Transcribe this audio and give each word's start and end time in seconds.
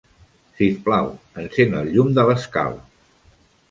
Sisplau, 0.59 1.11
encén 1.43 1.79
el 1.83 1.95
llum 1.99 2.13
de 2.19 2.29
l'escala. 2.31 2.85